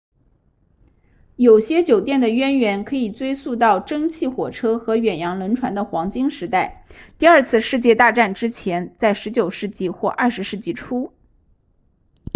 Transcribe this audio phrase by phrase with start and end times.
[1.35, 6.87] 有些酒店的渊源可以追溯到蒸汽火车和远洋轮船的黄金时代
[7.19, 11.13] 第二次世界大战之前在19世纪或20世纪初